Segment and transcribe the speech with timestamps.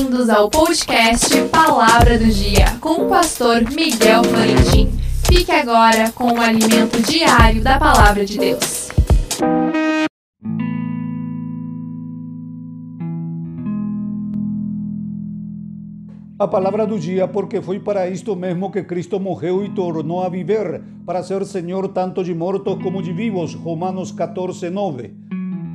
[0.00, 4.90] Bem-vindos ao podcast Palavra do Dia com o pastor Miguel Florentin.
[5.26, 8.88] Fique agora com o alimento diário da Palavra de Deus.
[16.38, 20.30] A palavra do dia, porque foi para isto mesmo que Cristo morreu e tornou a
[20.30, 23.52] viver, para ser Senhor tanto de mortos como de vivos.
[23.52, 25.19] Romanos 14, 9.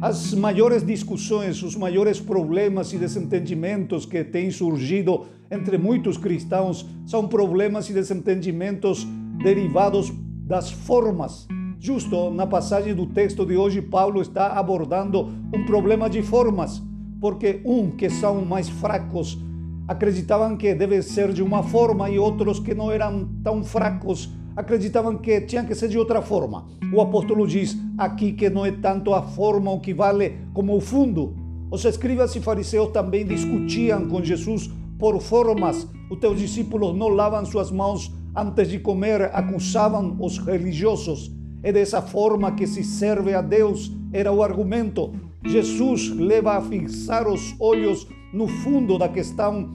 [0.00, 7.26] As maiores discussões, os maiores problemas e desentendimentos que têm surgido entre muitos cristãos são
[7.26, 9.06] problemas e desentendimentos
[9.42, 10.12] derivados
[10.46, 11.48] das formas.
[11.80, 16.82] Justo na passagem do texto de hoje, Paulo está abordando um problema de formas,
[17.18, 19.38] porque um que são mais fracos
[19.88, 25.18] acreditavam que deve ser de uma forma e outros que não eram tão fracos acreditavam
[25.18, 26.64] que tinha que ser de outra forma.
[26.92, 30.80] O apóstolo diz aqui que não é tanto a forma o que vale como o
[30.80, 31.36] fundo.
[31.70, 35.86] Os escribas e fariseus também discutiam com Jesus por formas.
[36.10, 41.30] Os teus discípulos não lavam suas mãos antes de comer, acusavam os religiosos.
[41.62, 45.12] É dessa forma que se serve a Deus, era o argumento.
[45.44, 49.68] Jesus leva a fixar os olhos no fundo da questão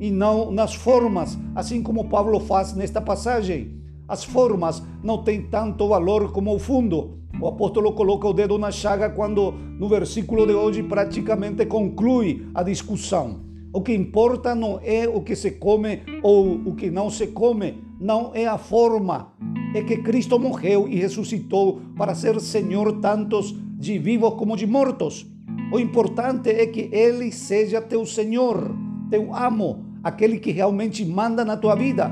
[0.00, 3.80] e não nas formas, assim como Paulo faz nesta passagem.
[4.08, 7.18] As formas não têm tanto valor como o fundo.
[7.40, 12.62] O apóstolo coloca o dedo na chaga quando, no versículo de hoje, praticamente conclui a
[12.62, 13.40] discussão.
[13.72, 17.84] O que importa não é o que se come ou o que não se come,
[18.00, 19.32] não é a forma.
[19.74, 25.24] É que Cristo morreu e ressuscitou para ser Senhor tantos de vivos como de mortos.
[25.72, 28.74] O importante é que Ele seja teu Senhor,
[29.08, 32.08] teu amo, aquele que realmente manda na tua vida.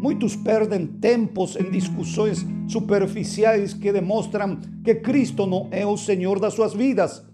[0.00, 6.54] Muitos perdem tempos em discussões superficiais que demonstram que Cristo não é o Senhor das
[6.54, 7.24] suas vidas.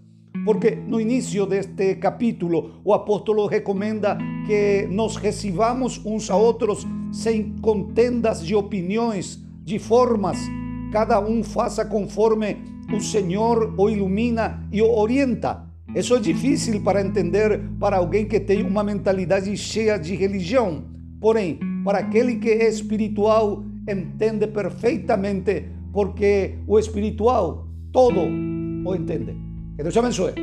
[0.43, 7.55] Porque no início deste capítulo, o apóstolo recomenda que nos recebamos uns a outros sem
[7.61, 10.39] contendas de opiniões, de formas.
[10.91, 12.57] Cada um faça conforme
[12.91, 15.63] o Senhor o ilumina e o orienta.
[15.95, 20.83] Isso é difícil para entender para alguém que tem uma mentalidade cheia de religião.
[21.19, 29.35] Porém, para aquele que é espiritual, entende perfeitamente, porque o espiritual todo o entende.
[29.75, 30.33] Que Deus abençoe.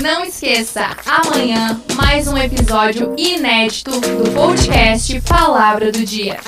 [0.00, 6.38] Não esqueça, amanhã mais um episódio inédito do podcast Palavra do Dia.